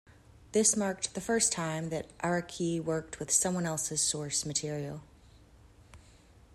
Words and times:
This 0.51 0.75
marked 0.75 1.13
the 1.13 1.21
first 1.21 1.51
time 1.51 1.89
that 1.89 2.07
Araki 2.23 2.83
worked 2.83 3.19
with 3.19 3.29
someone 3.29 3.67
else's 3.67 4.01
source 4.01 4.47
material. 4.47 5.01